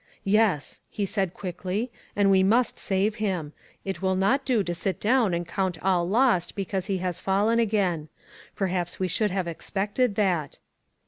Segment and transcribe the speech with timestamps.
[0.25, 3.53] "Yes," he said quickly, "and we must save him.
[3.85, 7.59] It will not do to sit down and count all lost because he has fallen
[7.59, 8.09] again.
[8.55, 10.57] Perhaps we should have expected that."